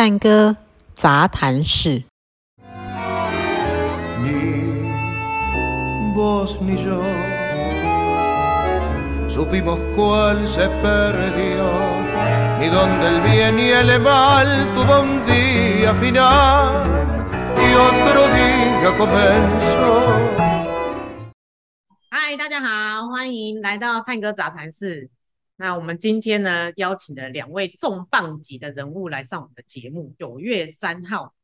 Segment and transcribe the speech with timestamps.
[0.00, 0.56] 探戈
[0.94, 2.04] 杂谈室。
[22.08, 25.10] 嗨，大家好，欢迎来到探戈杂谈室。
[25.60, 30.14] 那我们今天呢，邀请了两位重磅级的人物来上我们的节目。
[30.18, 31.34] 九月三号，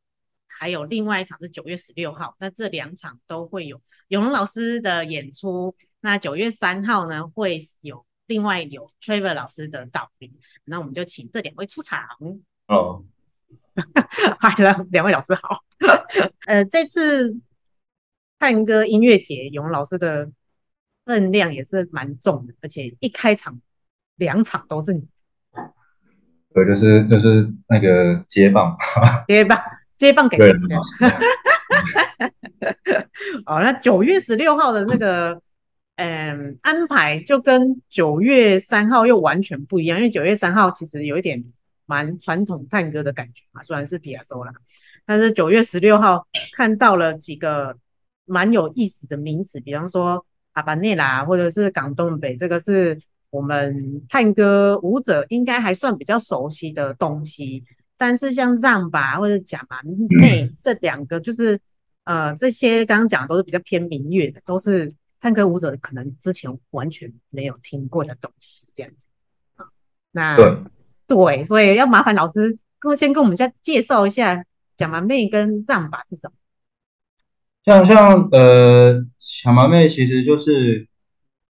[0.46, 2.34] 还有另外一场是九月十六号。
[2.38, 5.76] 那这两场都会有永龙老师的演出。
[6.00, 10.32] 那九月三号呢，会有另外有 Trevor 老师的导聆。
[10.64, 12.02] 那我们就请这两位出场。
[12.68, 13.04] 哦，
[14.40, 15.62] 嗨了，两位老师好。
[16.46, 17.38] 呃，这次
[18.38, 20.32] 探戈音乐节，永龙老师的
[21.04, 23.60] 分量也是蛮重的，而且一开场
[24.16, 25.06] 两场都是你。
[26.52, 28.76] 对，就是就是那个接棒，
[29.26, 29.58] 接棒
[29.96, 30.44] 接棒给你。
[33.46, 35.40] 哦，那九月十六号的那个。
[35.98, 41.42] 嗯，安排就跟九月三号又完全不一样，因为九月三号其实有一点
[41.86, 44.52] 蛮传统探戈的感觉嘛，虽然是皮亚佐拉，
[45.06, 47.78] 但是九月十六号看到了几个
[48.26, 57.64] 蛮有意思的名词，比方说阿巴内拉或者是港东北，这个是我们探戈舞者应该还算比较熟悉的东西，
[57.96, 59.80] 但是像让巴或者贾马
[60.20, 61.60] 内这两个，就是
[62.04, 64.92] 呃这些刚刚讲的都是比较偏民乐的，都是。
[65.18, 69.06] 探戈舞者可能之前完全没有听过的东西，这样子。
[70.12, 70.56] 那对，
[71.06, 74.44] 对，所以要麻烦老师跟我先跟我们先介绍一下
[74.76, 76.34] 假马妹跟让巴是什么。
[77.64, 80.86] 像像呃，贾马妹其实就是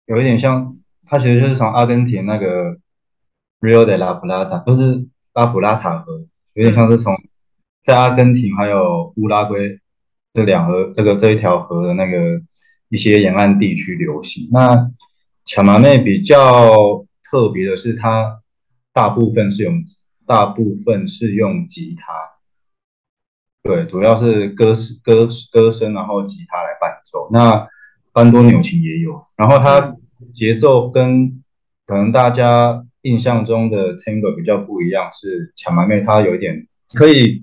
[0.06, 2.76] 有一点像，它其实就是从阿根廷那个
[3.60, 7.14] Rio de la Plata，就是拉普拉塔河，有点像是从
[7.82, 9.80] 在阿根廷还有乌拉圭
[10.34, 12.40] 这两河这个这一条河的那个。
[12.90, 14.48] 一些沿岸地区流行。
[14.50, 14.91] 那
[15.44, 18.41] 贾马妹比较特别的是，它
[18.94, 19.84] 大部分是用
[20.26, 22.14] 大部分是用吉他，
[23.62, 24.72] 对，主要是歌
[25.04, 27.28] 歌歌声，然后吉他来伴奏。
[27.30, 27.68] 那
[28.10, 29.94] 班多纽琴也有，然后它
[30.34, 31.43] 节奏跟
[31.87, 37.41] 可能大家印象中的 Tango 比较不一样，是贾马妹它有一点可以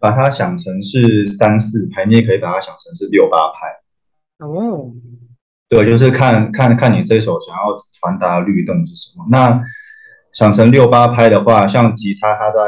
[0.00, 4.44] 把它想成是三四拍，你也可以把它想成是六八拍。
[4.44, 4.92] 哦，
[5.68, 9.26] 对，就是看看看你这首想要传达律动是什么。
[9.30, 9.62] 那
[10.32, 12.58] 想成六八拍的话，像吉他，它在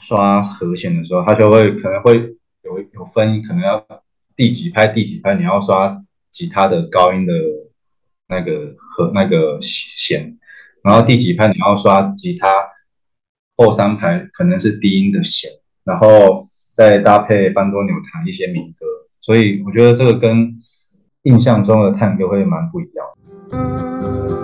[0.00, 3.86] 刷和弦的时候，它就会可能会有有分，可能要
[4.34, 6.02] 第几拍第几拍，你要刷
[6.32, 7.32] 吉他的高音的
[8.28, 10.38] 那个和那个弦，
[10.84, 12.46] 然后第几拍你要刷吉他
[13.56, 15.50] 后三排可能是低音的弦，
[15.84, 18.86] 然后再搭配班多纽弹一些民歌。
[19.20, 20.60] 所以我觉得这个跟
[21.22, 24.37] 印象中的探戈会蛮不一样的。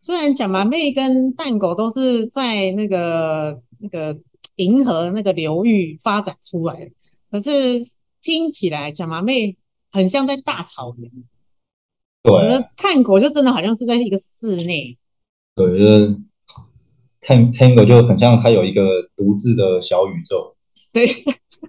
[0.00, 4.18] 虽然贾马妹跟蛋狗都是在那个那个
[4.56, 6.90] 银河那个流域发展出来的，
[7.30, 7.80] 可是
[8.20, 9.56] 听起来贾马妹
[9.92, 11.10] 很像在大草原，
[12.22, 14.98] 对，而探狗就真的好像是在一个室内，
[15.54, 16.16] 对，就是
[17.20, 20.56] 探探戈就很像它有一个独自的小宇宙，
[20.92, 21.24] 对。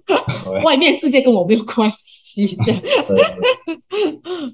[0.63, 2.81] 外面世界跟我没有关系，这样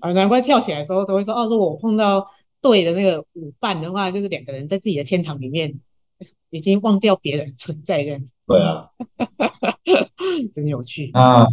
[0.01, 2.27] 啊，难怪跳起来的时候都会说哦，如果我碰到
[2.61, 5.79] 对的那个舞伴的话，就是两个人在自己的天堂里面，
[6.49, 8.33] 已经忘掉别人存在这样子。
[8.47, 8.89] 对啊，
[10.53, 11.11] 真有趣。
[11.13, 11.45] 那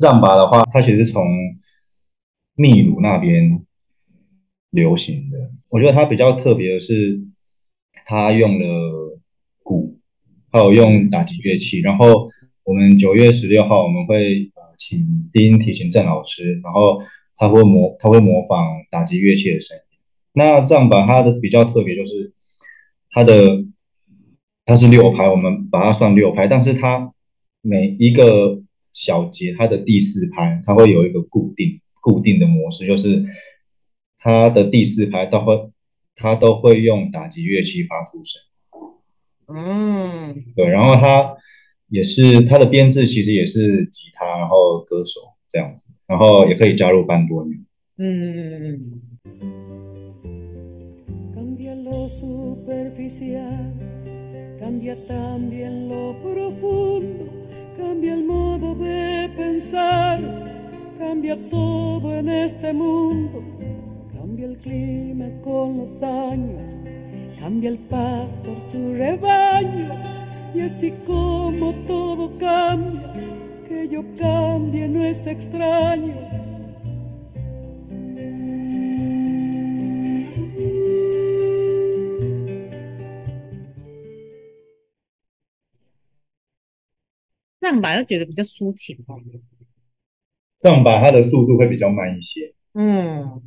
[0.00, 1.24] 让巴的话，它其实是从
[2.54, 3.64] 秘鲁那边
[4.70, 5.50] 流行的。
[5.68, 7.20] 我觉得它比较特别的是，
[8.06, 9.18] 它用了
[9.62, 9.98] 鼓，
[10.50, 12.28] 还有用打击乐器，然后。
[12.64, 17.02] 我们九月十六号我们会呃请低音提琴郑老师，然后
[17.42, 19.98] 他会模他会模仿打击乐器的声音。
[20.32, 22.32] 那让巴它的比较特别就是
[23.10, 23.64] 它的
[24.64, 27.12] 它是六拍，我们把它算六拍，但是它
[27.60, 28.62] 每一个
[28.92, 33.24] 小节它的第四拍它会有一个固定固定的模式，就是
[34.20, 35.70] 它的第四拍都会
[36.14, 38.40] 它都会用打击乐器发出声。
[39.48, 41.36] 嗯，对，然后他
[41.88, 47.57] 也是他的编制其实也是吉他，然后歌手这样子，然后也可以加入班多钮。
[47.97, 49.07] 嗯嗯嗯。
[87.60, 89.14] 上把就觉得比较抒情吧，
[90.58, 92.54] 上把它的速度会比较慢一些。
[92.74, 93.40] 嗯，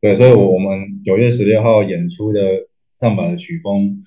[0.00, 2.40] 对，所以我们九月十六号演出的
[2.90, 4.04] 上把的曲风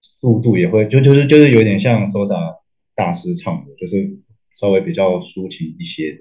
[0.00, 2.60] 速度也会就就是就是有点像 Sosa
[2.94, 4.16] 大师唱的，就是
[4.54, 6.18] 稍微比较抒情一些的。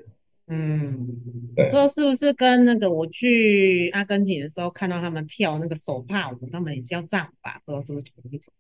[0.54, 1.08] 嗯，
[1.56, 8.54] 对，不知道是不是跟那个我去阿根廷的时候看到他们跳那个手帕舞，他们也叫藏法，不知道是不是同一种。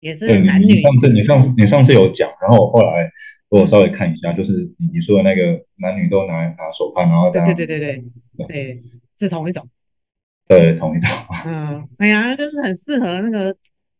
[0.00, 0.78] 也是男女。
[0.78, 3.10] 上次你上次你上次有讲，然后我后来
[3.48, 8.04] 我稍微看一下，就是你你说的那个男女都拿拿手帕，然后对对对对对
[8.36, 8.82] 对，对，
[9.18, 9.68] 是同一种。
[10.46, 11.10] 对，同一种。
[11.44, 13.54] 嗯，哎呀，就是很适合那个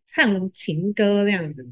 [0.06, 1.62] 唱情歌这样子，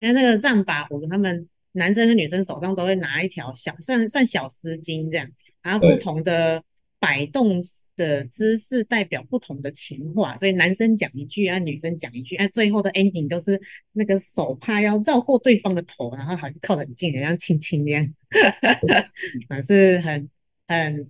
[0.00, 5.30] 因为那个藏把舞，他们男生跟女生手上都会拿一条小算算小丝巾这样，
[5.62, 6.64] 然后不同的
[6.98, 7.62] 摆动。
[7.96, 13.62] 的姿势代表不同的情话，所以男生讲一句啊，女生讲一句，啊，最后的 ending 都是
[13.92, 18.12] 那个手帕要绕过对方的头，然后好像靠得很近，好像亲亲这样，
[19.46, 20.28] 啊，是很
[20.66, 21.08] 很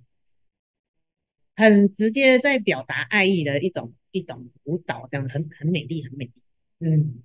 [1.57, 6.33] 很直接在表达爱意的一种一种舞蹈，这样很很美丽，很美丽。
[6.81, 7.23] 嗯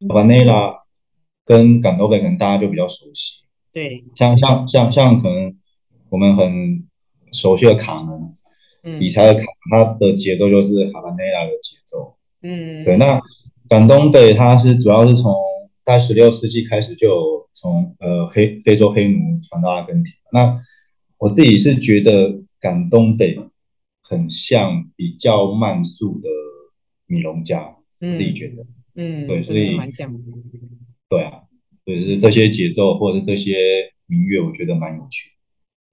[0.00, 0.81] ，Habanera
[1.44, 3.42] 跟 Candombe 可能大家就比较熟悉，
[3.72, 5.56] 对，像像像像可能
[6.08, 6.86] 我们很
[7.32, 8.34] 熟悉的卡门。
[8.98, 12.16] 理财的卡，它的节奏就是哈巴内拉的节奏。
[12.42, 12.96] 嗯，对。
[12.96, 13.20] 那
[13.68, 15.32] 感东北它是主要是从
[15.84, 20.12] 在十六世纪开始就有从呃黑非洲黑奴传到阿根廷。
[20.32, 20.60] 那
[21.18, 23.38] 我自己是觉得感东北
[24.02, 26.28] 很像比较慢速的
[27.06, 28.66] 米隆加，嗯、自己觉得。
[28.96, 30.12] 嗯，对，所以蛮像。
[31.12, 31.42] 对啊，
[31.84, 33.54] 对，就是这些节奏或者是这些
[34.06, 35.30] 民乐，我觉得蛮有趣。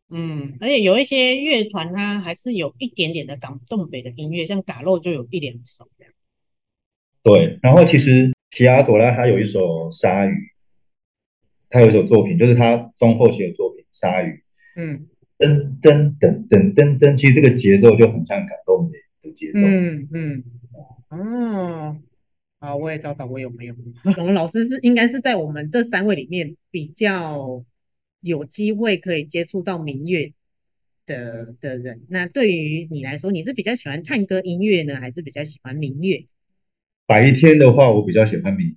[0.10, 6.14] 嗯，而且有一些乐团，它还是有一点点的港东北的音乐，像嘎肉就有一两首这样。
[7.22, 10.32] 对，然后其实皮亚佐拉他有一首《鲨鱼》，
[11.70, 14.32] 他有一首作品，就是他中后期的作品《鲨鱼》。
[14.78, 15.06] 嗯，
[15.38, 19.62] 噔噔噔噔噔噔，其实这个节奏就很像港东北的节奏。
[19.64, 20.44] 嗯嗯，
[21.10, 21.98] 哦，
[22.60, 23.76] 好，我也找找我有没有。
[24.18, 27.66] 我们老师是应该是在我们这三位里面比较。
[28.22, 30.34] 有机会可以接触到民乐
[31.06, 36.28] 的的人，那对于你来说，你是比较喜欢探戈音乐呢，还是比较喜欢民乐？
[37.06, 38.76] 白天的话，我比较喜欢民乐。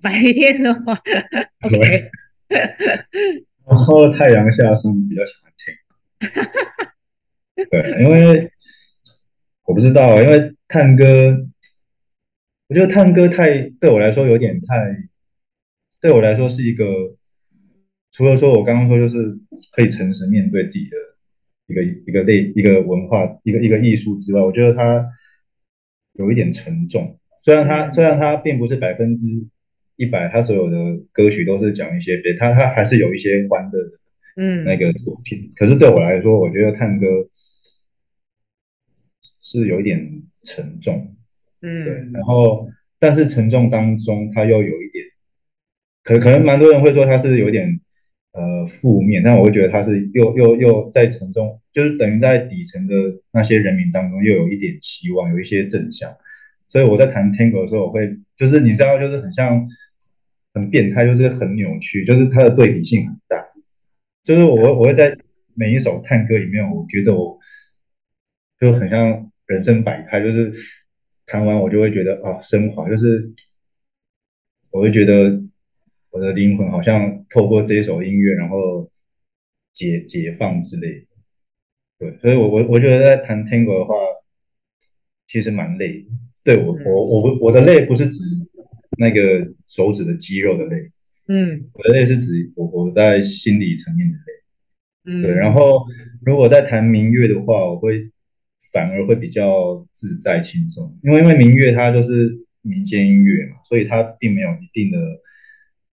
[0.00, 0.94] 白天的话，
[1.68, 2.10] OK。
[3.66, 5.74] 然后太阳下山比较喜欢听。
[7.70, 8.50] 对，因为
[9.66, 11.46] 我不知道，因为探戈，
[12.68, 15.08] 我觉得探戈太对我来说有点太，
[16.00, 16.84] 对我来说是一个。
[18.10, 19.38] 除了说我刚刚说就是
[19.76, 20.96] 可以诚实面对自己的
[21.68, 25.06] 一个一个类一个文化一个一个艺术之外，我觉得它
[26.14, 27.20] 有一点沉重。
[27.44, 29.26] 虽然它虽然它并不是百分之
[29.96, 30.76] 一百，它所有的
[31.12, 33.90] 歌曲都是讲一些别，它它还是有一些欢乐的
[34.36, 35.38] 嗯那个作品。
[35.40, 37.06] 嗯、可是对我来说，我觉得探戈
[39.42, 41.14] 是有一点沉重，
[41.62, 41.94] 嗯，对。
[42.12, 45.04] 然后但是沉重当中，它又有一点，
[46.04, 47.80] 可可能蛮多人会说它是有点。
[48.30, 52.94] 呃，负面，但我会觉得他是又又又在沉重，就是等于在底层的
[53.32, 56.08] 那些人民当中又有一点希望，有一些正向。
[56.68, 59.66] 所以我在弹 Tango 的时候，我会就是你知道，就是很像
[60.54, 63.44] 很变态，就是很扭曲，就是它的对比性很大。
[64.22, 65.16] 就是我我会在
[65.54, 67.36] 每一首探歌里面，我觉得我
[68.60, 70.52] 就很像人生百态，就是
[71.28, 73.30] 弹完我就会觉得啊，升华，就是
[74.72, 75.40] 我会觉得。
[76.10, 78.90] 我的灵魂好像透过这一首音乐，然后
[79.74, 81.06] 解解放之类的。
[81.98, 83.94] 对，所以我我我觉得在弹 Tango 的话，
[85.26, 86.06] 其实蛮累的。
[86.42, 88.24] 对我我我我的累不是指
[88.96, 90.90] 那个手指的肌肉的累，
[91.28, 95.12] 嗯，我的累是指我我在心理层面的累。
[95.12, 95.34] 嗯，对。
[95.34, 95.84] 然后
[96.24, 98.10] 如果在弹民乐的话，我会
[98.72, 104.98] 反而会比较自在轻松，因为因为民乐它就是民间音乐嘛，所以它并没有一定的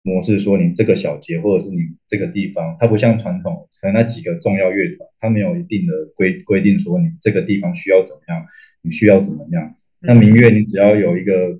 [0.01, 8.45] 模式，说你这个小节或者是你这个地方，它不像传统，可能那几个重要乐团，它没有一定的规规定说你这个地方需要怎么样，
[8.81, 9.75] 你需要怎么样。
[10.01, 11.59] 那民乐你只要有一个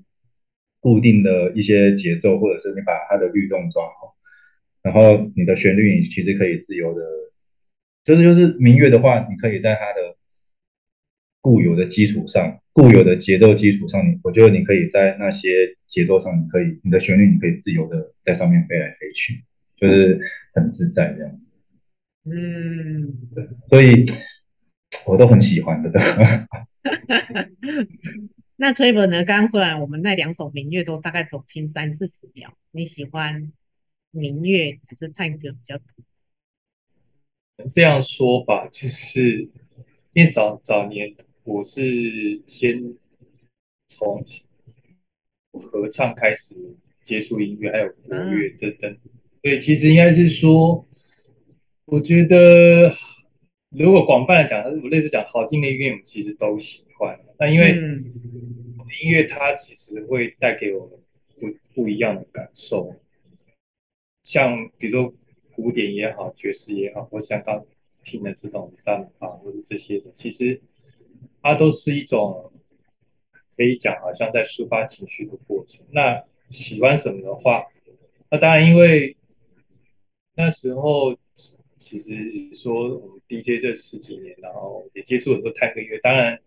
[0.79, 4.15] 固定的一些节奏，或者是你把它的律动抓好，
[4.83, 7.01] 然后你的旋律你其实可以自由的，
[8.03, 10.14] 就是就是民乐的话，你可以在它的
[11.45, 19.43] 固有的基础上，固有的节奏基础上，你我觉得你可以在那些节奏上，你可以你的旋律你可以自由的在上面飞来飞去，
[19.77, 20.19] 就是
[20.55, 21.59] 很自在这样子。
[22.23, 24.03] 嗯，对，所以
[25.05, 25.91] 我都很喜欢的。
[28.57, 29.23] 那 Trevor 呢？
[29.23, 33.51] 刚刚虽然我们那两首民乐都大概走听三四十秒，你喜欢
[34.09, 35.85] 民乐还是探戈比较多？
[37.69, 39.47] 这样说吧，就是
[40.13, 41.13] 因为早早年。
[41.45, 42.95] 我是先
[43.87, 44.19] 从
[45.51, 46.55] 合唱开始
[47.03, 48.97] 接触音乐，还有国乐等等。
[49.43, 50.87] 对，其实应该是说，
[51.85, 52.91] 我觉得
[53.69, 57.19] 如果广泛的讲，我类似讲好听的音乐，我们其实都喜欢。
[57.37, 57.75] 那因为
[59.03, 60.99] 音乐它其实会带给我们
[61.39, 62.95] 不不一样的感受，
[64.23, 65.13] 像比如说
[65.53, 67.67] 古典也好，爵士也好，或像刚
[68.01, 70.63] 听的这种三啊，或者这些的，其实。
[71.45, 72.51] 它都是一种
[73.55, 75.85] 可以讲，好像在抒发情绪的过程。
[75.91, 77.67] 那喜欢什么的话，
[78.31, 79.15] 那当然，因为
[80.33, 81.15] 那时候
[81.77, 82.15] 其实
[82.55, 85.99] 说我们 DJ 这十几年，然后也接触很多探戈音乐。
[85.99, 86.41] 当然，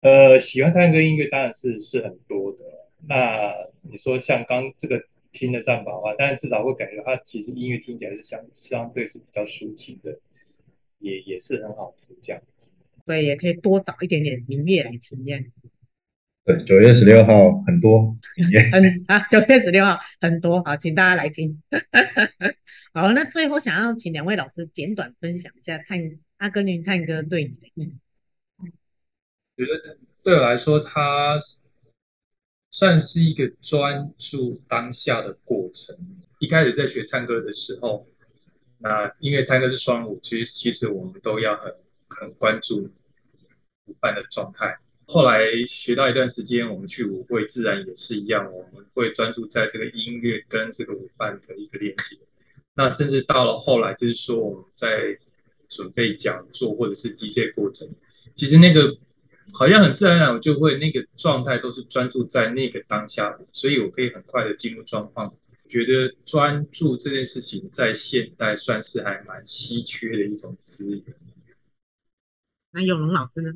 [0.00, 2.64] 呃，喜欢探戈音乐当然是是很多的。
[3.06, 10.18] 那你说像刚这个听的战法的话，当然至少会感觉它其实音乐听起来是相相对是比较抒情的，
[10.98, 12.78] 也也是很好听这样子。
[13.04, 15.52] 所以也可以多找一点点民乐来体验。
[16.44, 18.16] 对，九月十六号很多
[18.72, 21.62] 很 啊，九月十六号很多，好，请大家来听。
[22.92, 25.98] 好，那最后想要请两位老师简短分享一下探
[26.38, 27.92] 阿根廷探戈对你的意义。
[29.56, 31.38] 觉得对我来说，它
[32.72, 35.96] 算是一个专注当下的过程。
[36.40, 38.08] 一开始在学探戈的时候，
[38.78, 41.72] 那因为探戈是双舞，其实其实我们都要很。
[42.20, 42.90] 很关注
[43.86, 44.78] 舞伴的状态。
[45.06, 52.18] 后来学到一段时间，我们去舞会自然也是一样，我们会专注在这个音乐跟这个舞伴的一个连接。
[52.74, 55.18] 那甚至到了后来，就是说我们在
[55.68, 57.88] 准备讲座或者是 DJ 过程，
[58.34, 58.96] 其实那个
[59.52, 65.34] 好像很自然而然，我就会那个状态都是专注在那个当下，所以我可以很快的进入状况。
[65.68, 71.02] 觉得专注这件事情在现代算是还蛮稀缺的一种资源。
[72.74, 73.50] 那永龙老师呢？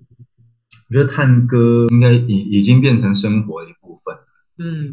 [0.88, 4.14] 我觉得探戈应该已已经变成生活的一部分。
[4.58, 4.92] 嗯，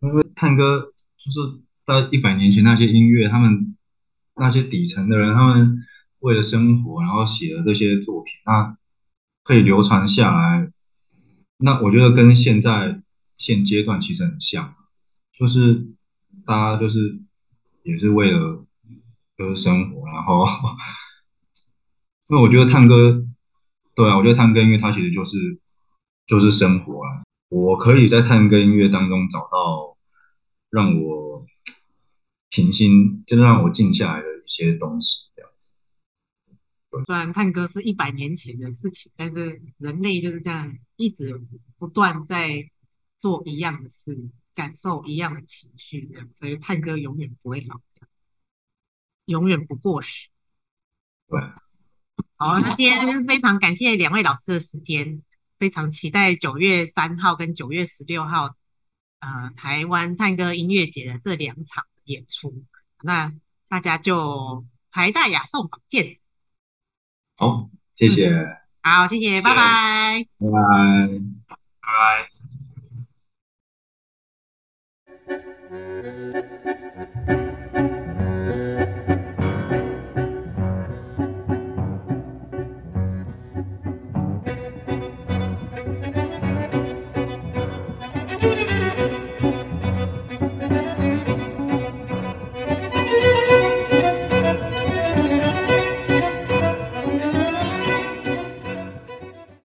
[0.00, 3.76] 因为探戈就是到一百年前那些音乐，他们
[4.34, 5.78] 那些底层的人，他们
[6.18, 8.76] 为了生活，然后写了这些作品，那
[9.44, 10.72] 可以流传下来。
[11.58, 13.00] 那我觉得跟现在
[13.38, 14.74] 现阶段其实很像，
[15.38, 15.86] 就是
[16.44, 17.20] 大家就是
[17.84, 18.66] 也是为了
[19.38, 20.44] 就是生活，然后。
[22.30, 23.22] 那我觉得探戈，
[23.94, 25.36] 对啊，我觉得探戈音乐它其实就是
[26.26, 27.22] 就是生活啊。
[27.50, 29.96] 我可以在探戈音乐当中找到
[30.70, 31.46] 让我
[32.48, 37.04] 平心，就是让我静下来的一些东西，这样子。
[37.06, 41.42] 虽然探戈是一百年前的事情，但是人类就是这样一直
[41.78, 42.70] 不断在
[43.18, 47.80] 做一样的事，感受一样的情绪，这样，所以探戈永远不会老，
[49.26, 50.30] 永远不过时。
[51.28, 51.38] 对。
[52.36, 55.22] 好，那今天非常感谢两位老师的时间，
[55.58, 58.56] 非常期待九月三号跟九月十六号，
[59.20, 62.64] 呃，台湾探戈音乐节的这两场演出。
[63.02, 63.32] 那
[63.68, 66.18] 大家就台大雅颂坊见。
[67.36, 68.28] 好，谢谢。
[68.30, 70.26] 嗯、好，谢谢，拜拜。
[70.38, 71.08] 拜拜。
[71.48, 72.33] 拜拜。